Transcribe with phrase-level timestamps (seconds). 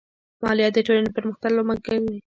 [0.43, 2.17] مالیه د ټولنې د پرمختګ لامل دی.